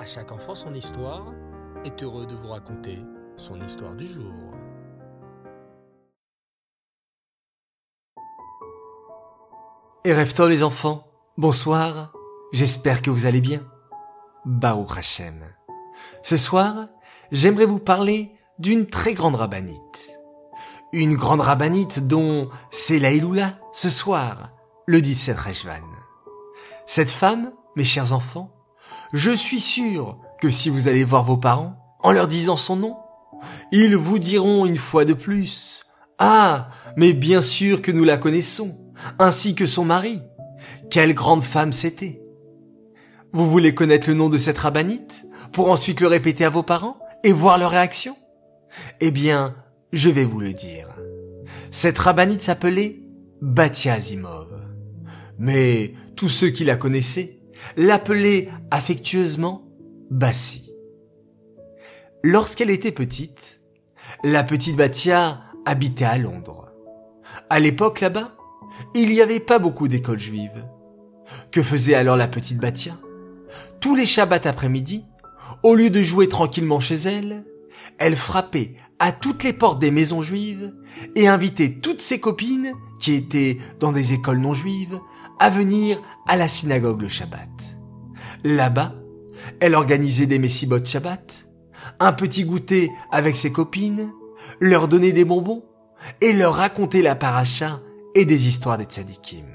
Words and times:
À 0.00 0.06
chaque 0.06 0.32
enfant 0.32 0.54
son 0.54 0.72
histoire 0.72 1.26
est 1.84 2.02
heureux 2.02 2.24
de 2.24 2.34
vous 2.34 2.48
raconter 2.48 3.00
son 3.36 3.60
histoire 3.60 3.94
du 3.94 4.06
jour. 4.06 4.32
Et 10.06 10.14
rêve 10.14 10.32
les 10.48 10.62
enfants, 10.62 11.06
bonsoir, 11.36 12.14
j'espère 12.54 13.02
que 13.02 13.10
vous 13.10 13.26
allez 13.26 13.42
bien. 13.42 13.60
Baruch 14.46 14.96
Hashem. 14.96 15.44
Ce 16.22 16.38
soir, 16.38 16.88
j'aimerais 17.30 17.66
vous 17.66 17.78
parler 17.78 18.32
d'une 18.58 18.86
très 18.86 19.12
grande 19.12 19.34
rabbinite. 19.34 20.18
Une 20.94 21.14
grande 21.14 21.42
rabbinite 21.42 22.06
dont 22.06 22.48
c'est 22.70 23.00
la 23.00 23.10
ce 23.72 23.90
soir, 23.90 24.48
le 24.86 25.02
17 25.02 25.38
Rejvan. 25.38 25.84
Cette 26.86 27.10
femme, 27.10 27.52
mes 27.76 27.84
chers 27.84 28.14
enfants, 28.14 28.59
je 29.12 29.30
suis 29.30 29.60
sûr 29.60 30.18
que 30.40 30.50
si 30.50 30.70
vous 30.70 30.88
allez 30.88 31.04
voir 31.04 31.24
vos 31.24 31.36
parents, 31.36 31.76
en 32.00 32.12
leur 32.12 32.28
disant 32.28 32.56
son 32.56 32.76
nom, 32.76 32.96
ils 33.72 33.96
vous 33.96 34.18
diront 34.18 34.66
une 34.66 34.76
fois 34.76 35.04
de 35.04 35.14
plus, 35.14 35.86
Ah, 36.18 36.68
mais 36.96 37.12
bien 37.12 37.42
sûr 37.42 37.80
que 37.80 37.92
nous 37.92 38.04
la 38.04 38.18
connaissons, 38.18 38.76
ainsi 39.18 39.54
que 39.54 39.66
son 39.66 39.84
mari. 39.84 40.20
Quelle 40.90 41.14
grande 41.14 41.42
femme 41.42 41.72
c'était. 41.72 42.20
Vous 43.32 43.48
voulez 43.50 43.74
connaître 43.74 44.08
le 44.08 44.14
nom 44.14 44.28
de 44.28 44.38
cette 44.38 44.58
rabbinite 44.58 45.24
pour 45.52 45.70
ensuite 45.70 46.00
le 46.00 46.08
répéter 46.08 46.44
à 46.44 46.50
vos 46.50 46.62
parents 46.62 46.98
et 47.24 47.32
voir 47.32 47.58
leur 47.58 47.70
réaction? 47.70 48.16
Eh 49.00 49.10
bien, 49.10 49.56
je 49.92 50.10
vais 50.10 50.24
vous 50.24 50.40
le 50.40 50.52
dire. 50.52 50.88
Cette 51.70 51.98
rabbinite 51.98 52.42
s'appelait 52.42 53.00
Batia 53.40 53.94
Azimov. 53.94 54.48
Mais 55.38 55.94
tous 56.16 56.28
ceux 56.28 56.50
qui 56.50 56.64
la 56.64 56.76
connaissaient 56.76 57.39
l'appelait 57.76 58.48
affectueusement 58.70 59.66
Bassi. 60.10 60.72
Lorsqu'elle 62.22 62.70
était 62.70 62.92
petite, 62.92 63.60
la 64.24 64.42
petite 64.42 64.76
Batia 64.76 65.40
habitait 65.64 66.04
à 66.04 66.18
Londres. 66.18 66.70
À 67.48 67.60
l'époque 67.60 68.00
là-bas, 68.00 68.36
il 68.94 69.08
n'y 69.08 69.20
avait 69.20 69.40
pas 69.40 69.58
beaucoup 69.58 69.88
d'écoles 69.88 70.18
juives. 70.18 70.64
Que 71.52 71.62
faisait 71.62 71.94
alors 71.94 72.16
la 72.16 72.28
petite 72.28 72.58
Batia 72.58 72.96
Tous 73.80 73.94
les 73.94 74.06
Shabbats 74.06 74.40
après-midi, 74.44 75.04
au 75.62 75.74
lieu 75.74 75.90
de 75.90 76.02
jouer 76.02 76.28
tranquillement 76.28 76.80
chez 76.80 76.96
elle, 76.96 77.44
elle 77.98 78.16
frappait 78.16 78.74
à 79.00 79.12
toutes 79.12 79.42
les 79.42 79.54
portes 79.54 79.80
des 79.80 79.90
maisons 79.90 80.20
juives 80.22 80.74
et 81.16 81.26
invitait 81.26 81.80
toutes 81.82 82.02
ses 82.02 82.20
copines 82.20 82.74
qui 83.00 83.14
étaient 83.14 83.58
dans 83.80 83.92
des 83.92 84.12
écoles 84.12 84.38
non 84.38 84.52
juives 84.52 85.00
à 85.38 85.48
venir 85.48 86.00
à 86.28 86.36
la 86.36 86.46
synagogue 86.46 87.00
le 87.00 87.08
Shabbat. 87.08 87.48
Là-bas, 88.44 88.94
elle 89.58 89.74
organisait 89.74 90.26
des 90.26 90.38
messibot 90.38 90.84
Shabbat, 90.84 91.46
un 91.98 92.12
petit 92.12 92.44
goûter 92.44 92.90
avec 93.10 93.38
ses 93.38 93.50
copines, 93.50 94.12
leur 94.60 94.86
donnait 94.86 95.12
des 95.12 95.24
bonbons 95.24 95.64
et 96.20 96.34
leur 96.34 96.54
racontait 96.54 97.02
la 97.02 97.14
paracha 97.14 97.80
et 98.14 98.26
des 98.26 98.48
histoires 98.48 98.76
des 98.76 98.84
tzadikim. 98.84 99.46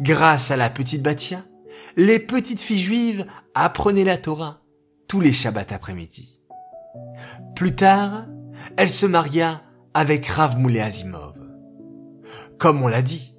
Grâce 0.00 0.50
à 0.50 0.56
la 0.56 0.70
petite 0.70 1.02
Batia, 1.02 1.44
les 1.96 2.18
petites 2.18 2.60
filles 2.60 2.80
juives 2.80 3.26
apprenaient 3.54 4.04
la 4.04 4.18
Torah 4.18 4.60
tous 5.06 5.20
les 5.20 5.32
Shabbats 5.32 5.66
après-midi. 5.70 6.40
Plus 7.54 7.76
tard, 7.76 8.26
elle 8.76 8.90
se 8.90 9.06
maria 9.06 9.62
avec 9.94 10.26
Rav 10.26 10.58
Moulé 10.58 10.80
Azimov. 10.80 11.34
Comme 12.58 12.82
on 12.82 12.88
l'a 12.88 13.02
dit, 13.02 13.34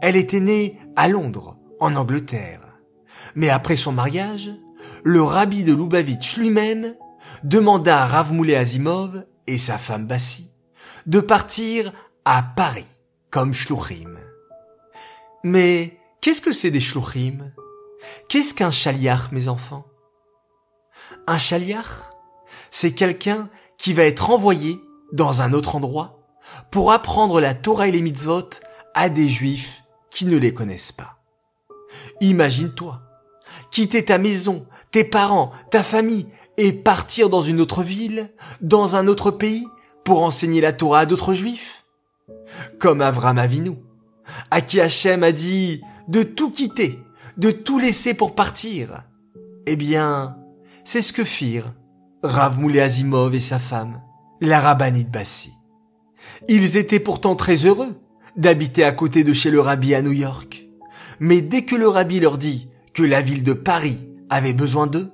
elle 0.00 0.16
était 0.16 0.40
née 0.40 0.78
à 0.96 1.08
Londres, 1.08 1.58
en 1.80 1.94
Angleterre. 1.94 2.60
Mais 3.34 3.50
après 3.50 3.76
son 3.76 3.92
mariage, 3.92 4.50
le 5.02 5.22
rabbi 5.22 5.64
de 5.64 5.74
Lubavitch 5.74 6.36
lui-même 6.36 6.94
demanda 7.42 8.02
à 8.02 8.06
Rav 8.06 8.32
Moulé 8.32 8.54
Azimov 8.54 9.24
et 9.46 9.58
sa 9.58 9.78
femme 9.78 10.06
Bassi 10.06 10.50
de 11.06 11.20
partir 11.20 11.92
à 12.24 12.42
Paris 12.42 12.86
comme 13.30 13.52
shluchim. 13.52 14.18
Mais 15.42 15.98
qu'est-ce 16.20 16.40
que 16.40 16.52
c'est 16.52 16.70
des 16.70 16.80
shluchim? 16.80 17.52
Qu'est-ce 18.28 18.54
qu'un 18.54 18.70
chaliach, 18.70 19.32
mes 19.32 19.48
enfants? 19.48 19.86
Un 21.26 21.38
chaliach, 21.38 22.10
c'est 22.74 22.90
quelqu'un 22.90 23.48
qui 23.78 23.92
va 23.92 24.02
être 24.02 24.30
envoyé 24.30 24.80
dans 25.12 25.42
un 25.42 25.52
autre 25.52 25.76
endroit 25.76 26.18
pour 26.72 26.90
apprendre 26.90 27.40
la 27.40 27.54
Torah 27.54 27.86
et 27.86 27.92
les 27.92 28.02
mitzvot 28.02 28.50
à 28.94 29.08
des 29.08 29.28
juifs 29.28 29.84
qui 30.10 30.26
ne 30.26 30.36
les 30.36 30.52
connaissent 30.52 30.90
pas. 30.90 31.22
Imagine-toi, 32.20 33.00
quitter 33.70 34.04
ta 34.04 34.18
maison, 34.18 34.66
tes 34.90 35.04
parents, 35.04 35.52
ta 35.70 35.84
famille 35.84 36.26
et 36.56 36.72
partir 36.72 37.30
dans 37.30 37.42
une 37.42 37.60
autre 37.60 37.84
ville, 37.84 38.32
dans 38.60 38.96
un 38.96 39.06
autre 39.06 39.30
pays 39.30 39.68
pour 40.02 40.24
enseigner 40.24 40.60
la 40.60 40.72
Torah 40.72 41.00
à 41.00 41.06
d'autres 41.06 41.32
juifs 41.32 41.84
comme 42.80 43.02
Avram 43.02 43.38
Avinu, 43.38 43.76
à 44.50 44.60
qui 44.60 44.80
Hachem 44.80 45.22
a 45.22 45.30
dit 45.30 45.80
de 46.08 46.24
tout 46.24 46.50
quitter, 46.50 46.98
de 47.36 47.52
tout 47.52 47.78
laisser 47.78 48.14
pour 48.14 48.34
partir. 48.34 49.04
Eh 49.64 49.76
bien, 49.76 50.36
c'est 50.82 51.02
ce 51.02 51.12
que 51.12 51.22
firent 51.22 51.72
Rav 52.24 52.58
Azimov 52.80 53.34
et 53.34 53.40
sa 53.40 53.58
femme, 53.58 54.00
la 54.40 54.58
rabbinite 54.58 55.10
Bassi. 55.10 55.52
Ils 56.48 56.78
étaient 56.78 56.98
pourtant 56.98 57.36
très 57.36 57.66
heureux 57.66 58.00
d'habiter 58.34 58.82
à 58.82 58.92
côté 58.92 59.24
de 59.24 59.34
chez 59.34 59.50
le 59.50 59.60
rabbi 59.60 59.94
à 59.94 60.00
New 60.00 60.12
York. 60.12 60.66
Mais 61.20 61.42
dès 61.42 61.66
que 61.66 61.76
le 61.76 61.86
rabbi 61.86 62.20
leur 62.20 62.38
dit 62.38 62.70
que 62.94 63.02
la 63.02 63.20
ville 63.20 63.42
de 63.42 63.52
Paris 63.52 64.08
avait 64.30 64.54
besoin 64.54 64.86
d'eux, 64.86 65.12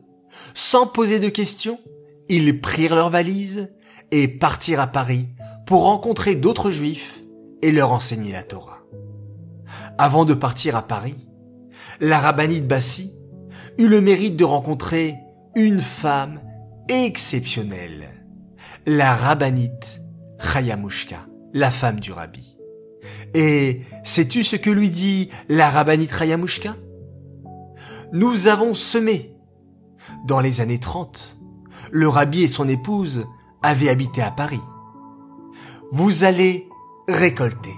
sans 0.55 0.87
poser 0.87 1.19
de 1.19 1.29
questions, 1.29 1.81
ils 2.29 2.61
prirent 2.61 2.95
leurs 2.95 3.11
valises 3.11 3.73
et 4.13 4.29
partirent 4.29 4.81
à 4.81 4.87
Paris 4.87 5.27
pour 5.67 5.83
rencontrer 5.83 6.37
d'autres 6.37 6.71
juifs 6.71 7.25
et 7.61 7.73
leur 7.73 7.93
enseigner 7.93 8.31
la 8.31 8.45
Torah. 8.45 8.85
Avant 9.99 10.25
de 10.25 10.35
partir 10.35 10.77
à 10.77 10.83
Paris, 10.83 11.27
la 11.99 12.21
rabbinite 12.21 12.69
Bassi 12.69 13.13
eut 13.79 13.89
le 13.89 14.01
mérite 14.01 14.37
de 14.37 14.45
rencontrer 14.45 15.17
une 15.57 15.81
femme 15.81 16.39
exceptionnelle, 16.91 18.09
la 18.85 19.15
rabbinite 19.15 20.03
Chayamushka, 20.41 21.29
la 21.55 21.71
femme 21.71 22.01
du 22.01 22.11
rabbi. 22.11 22.59
Et 23.33 23.83
sais-tu 24.03 24.43
ce 24.43 24.57
que 24.57 24.71
lui 24.71 24.91
dit 24.91 25.31
la 25.49 25.71
rabbinite 25.71 26.13
Chayamushka? 26.13 26.75
Nous 28.13 28.49
avons 28.49 28.75
semé. 28.75 29.37
Dans 30.27 30.41
les 30.41 30.61
années 30.61 30.81
30, 30.81 31.39
le 31.93 32.09
rabbi 32.09 32.43
et 32.43 32.49
son 32.49 32.69
épouse 32.69 33.25
avaient 33.63 33.89
habité 33.89 34.21
à 34.21 34.33
Paris. 34.33 34.61
Vous 35.93 36.25
allez 36.25 36.69
récolter. 37.09 37.75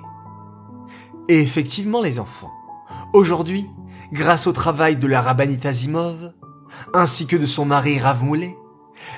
Et 1.29 1.41
effectivement, 1.41 2.01
les 2.01 2.19
enfants, 2.19 2.51
aujourd'hui, 3.13 3.67
grâce 4.13 4.47
au 4.47 4.53
travail 4.53 4.97
de 4.97 5.07
la 5.07 5.21
rabbinite 5.21 5.67
Azimov, 5.67 6.33
ainsi 6.95 7.27
que 7.27 7.37
de 7.37 7.47
son 7.47 7.67
mari 7.67 7.99
Rav 7.99 8.25
Moulet, 8.25 8.57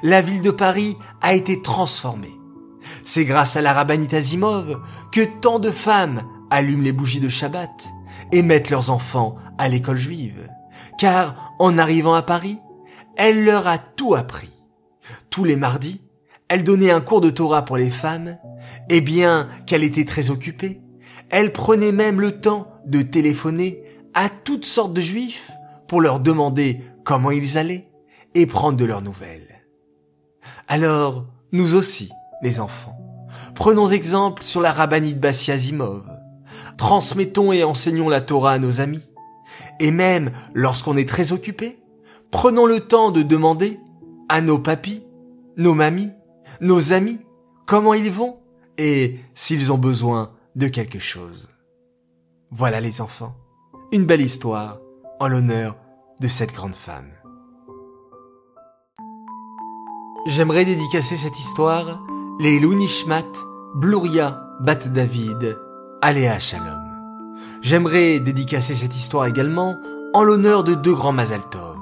la 0.03 0.21
ville 0.21 0.43
de 0.43 0.51
Paris 0.51 0.97
a 1.21 1.35
été 1.35 1.63
transformée. 1.63 2.35
C'est 3.05 3.25
grâce 3.25 3.57
à 3.57 3.63
la 3.63 3.73
rabbinite 3.73 4.15
Azimov 4.15 4.81
que 5.13 5.23
tant 5.41 5.59
de 5.59 5.71
femmes 5.71 6.23
allument 6.51 6.83
les 6.83 6.93
bougies 6.93 7.21
de 7.21 7.29
Shabbat 7.29 7.89
et 8.33 8.43
mettent 8.43 8.71
leurs 8.71 8.91
enfants 8.91 9.37
à 9.59 9.69
l'école 9.69 9.97
juive. 9.97 10.49
Car 10.99 11.55
en 11.59 11.79
arrivant 11.79 12.15
à 12.15 12.23
Paris, 12.23 12.59
elle 13.17 13.45
leur 13.45 13.67
a 13.67 13.79
tout 13.79 14.15
appris. 14.15 14.53
Tous 15.31 15.45
les 15.45 15.57
mardis, 15.57 16.03
elle 16.49 16.65
donnait 16.65 16.91
un 16.91 17.01
cours 17.01 17.21
de 17.21 17.31
Torah 17.31 17.65
pour 17.65 17.77
les 17.77 17.91
femmes, 17.91 18.39
et 18.89 19.01
bien 19.01 19.49
qu'elle 19.67 19.85
était 19.85 20.05
très 20.05 20.31
occupée, 20.31 20.81
elle 21.31 21.53
prenait 21.53 21.93
même 21.93 22.21
le 22.21 22.41
temps 22.41 22.69
de 22.87 23.03
téléphoner 23.03 23.83
à 24.15 24.29
toutes 24.29 24.67
sortes 24.67 24.95
de 24.95 25.01
juifs 25.01 25.51
pour 25.89 26.01
leur 26.01 26.21
demander 26.21 26.81
comment 27.05 27.31
ils 27.31 27.59
allaient 27.59 27.89
et 28.35 28.47
prendre 28.47 28.77
de 28.77 28.85
leurs 28.85 29.03
nouvelles. 29.03 29.64
Alors, 30.69 31.27
nous 31.53 31.75
aussi, 31.75 32.11
les 32.43 32.61
enfants, 32.61 32.97
prenons 33.55 33.87
exemple 33.87 34.43
sur 34.43 34.61
la 34.61 34.73
rabbinite 34.73 35.21
Bassi 35.21 35.53
Azimov, 35.53 36.03
transmettons 36.77 37.53
et 37.53 37.65
enseignons 37.65 38.09
la 38.09 38.21
Torah 38.21 38.53
à 38.53 38.59
nos 38.59 38.81
amis, 38.81 39.03
et 39.81 39.91
même 39.91 40.33
lorsqu'on 40.55 40.97
est 40.97 41.09
très 41.09 41.33
occupé, 41.33 41.79
prenons 42.31 42.67
le 42.67 42.81
temps 42.81 43.11
de 43.11 43.23
demander 43.23 43.79
à 44.29 44.41
nos 44.41 44.59
papis, 44.59 45.03
nos 45.57 45.75
mamies, 45.75 46.13
nos 46.61 46.93
amis, 46.93 47.21
comment 47.67 47.95
ils 47.95 48.11
vont 48.11 48.39
et 48.79 49.21
s'ils 49.35 49.73
ont 49.73 49.79
besoin 49.79 50.33
de 50.57 50.69
quelque 50.69 50.99
chose. 50.99 51.49
Voilà 52.51 52.81
les 52.81 53.01
enfants, 53.01 53.37
une 53.93 54.07
belle 54.07 54.21
histoire 54.23 54.79
en 55.21 55.29
l'honneur 55.29 55.77
de 56.21 56.29
cette 56.29 56.53
grande 56.53 56.75
femme. 56.75 57.11
J'aimerais 60.27 60.65
dédicacer 60.65 61.17
cette 61.17 61.39
histoire 61.39 62.01
les 62.41 62.59
Nishmat, 62.59 63.31
Bluria, 63.75 64.41
Bat 64.59 64.89
David, 64.89 65.59
Aléa 66.01 66.39
Shalom. 66.39 66.81
J'aimerais 67.61 68.21
dédicacer 68.21 68.75
cette 68.75 68.97
histoire 68.97 69.27
également 69.27 69.77
en 70.15 70.23
l'honneur 70.23 70.65
de 70.65 70.75
deux 70.75 70.95
grands 70.95 71.13
Mazaltov, 71.13 71.77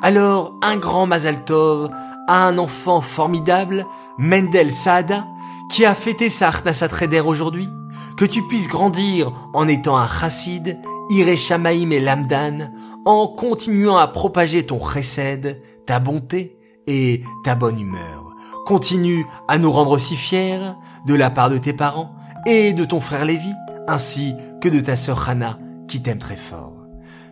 Alors, 0.00 0.54
un 0.62 0.78
grand 0.78 1.04
Mazal 1.04 1.44
Tov 1.44 1.90
à 2.26 2.46
un 2.46 2.56
enfant 2.56 3.02
formidable, 3.02 3.84
Mendel 4.16 4.72
Saada, 4.72 5.26
qui 5.70 5.84
a 5.84 5.94
fêté 5.94 6.30
sa 6.30 6.48
Arnasat 6.48 6.88
aujourd'hui, 7.26 7.68
que 8.16 8.24
tu 8.24 8.40
puisses 8.48 8.68
grandir 8.68 9.30
en 9.52 9.68
étant 9.68 9.98
un 9.98 10.08
chassid, 10.08 10.78
Iré 11.10 11.36
Shamaim 11.36 11.90
et 11.90 12.00
Lamdan, 12.00 12.72
en 13.04 13.28
continuant 13.28 13.98
à 13.98 14.08
propager 14.08 14.64
ton 14.64 14.80
chesed, 14.80 15.60
ta 15.84 16.00
bonté 16.00 16.56
et 16.86 17.22
ta 17.42 17.54
bonne 17.54 17.80
humeur. 17.80 18.34
Continue 18.66 19.26
à 19.48 19.58
nous 19.58 19.70
rendre 19.70 19.98
si 19.98 20.16
fiers 20.16 20.72
de 21.06 21.14
la 21.14 21.30
part 21.30 21.50
de 21.50 21.58
tes 21.58 21.72
parents 21.72 22.14
et 22.46 22.72
de 22.72 22.84
ton 22.84 23.00
frère 23.00 23.24
Lévi, 23.24 23.52
ainsi 23.86 24.34
que 24.60 24.68
de 24.68 24.80
ta 24.80 24.96
sœur 24.96 25.28
Hana, 25.28 25.58
qui 25.88 26.02
t'aime 26.02 26.18
très 26.18 26.36
fort. 26.36 26.72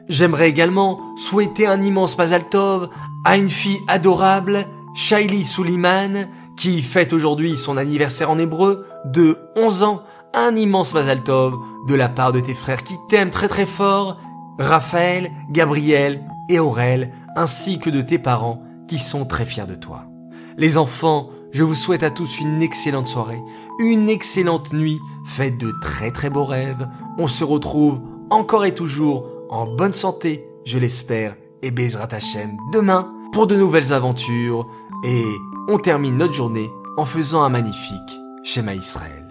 J'aimerais 0.09 0.49
également 0.49 1.01
souhaiter 1.17 1.67
un 1.67 1.81
immense 1.81 2.19
Mazal 2.19 2.49
Tov 2.49 2.91
à 3.25 3.37
une 3.37 3.49
fille 3.49 3.81
adorable, 3.89 4.67
Shaili 4.95 5.45
Suliman, 5.45 6.29
qui 6.57 6.83
fête 6.83 7.13
aujourd'hui 7.13 7.57
son 7.57 7.77
anniversaire 7.77 8.31
en 8.31 8.39
hébreu 8.39 8.85
de 9.07 9.39
11 9.57 9.83
ans, 9.85 10.03
un 10.35 10.55
immense 10.55 10.93
Mazal 10.95 11.23
Tov 11.23 11.55
de 11.89 11.95
la 11.95 12.09
part 12.09 12.33
de 12.33 12.41
tes 12.41 12.55
frères 12.55 12.83
qui 12.83 12.97
t'aiment 13.09 13.31
très 13.31 13.49
très 13.49 13.67
fort, 13.67 14.19
Raphaël, 14.59 15.31
Gabriel 15.51 16.23
et 16.49 16.59
Aurel, 16.59 17.13
ainsi 17.37 17.79
que 17.79 17.91
de 17.91 18.03
tes 18.03 18.19
parents 18.19 18.63
sont 18.99 19.25
très 19.25 19.47
fiers 19.47 19.67
de 19.67 19.75
toi. 19.75 20.05
Les 20.57 20.79
enfants, 20.79 21.31
je 21.53 21.63
vous 21.63 21.75
souhaite 21.75 22.03
à 22.03 22.11
tous 22.11 22.41
une 22.41 22.63
excellente 22.63 23.07
soirée, 23.07 23.43
une 23.79 24.09
excellente 24.09 24.73
nuit, 24.73 25.01
faite 25.25 25.59
de 25.59 25.73
très 25.83 26.11
très 26.11 26.31
beaux 26.31 26.45
rêves. 26.45 26.89
On 27.19 27.27
se 27.27 27.45
retrouve 27.45 28.01
encore 28.31 28.65
et 28.65 28.75
toujours 28.75 29.27
en 29.51 29.67
bonne 29.67 29.93
santé, 29.93 30.47
je 30.65 30.79
l'espère, 30.79 31.37
et 31.63 31.71
Bezrat 31.71 32.09
Hashem 32.13 32.57
demain 32.73 33.13
pour 33.33 33.47
de 33.47 33.57
nouvelles 33.57 33.93
aventures 33.93 34.67
et 35.05 35.25
on 35.69 35.79
termine 35.79 36.17
notre 36.17 36.35
journée 36.35 36.71
en 36.97 37.05
faisant 37.05 37.43
un 37.43 37.49
magnifique 37.49 38.21
schéma 38.45 38.75
Israël. 38.75 39.22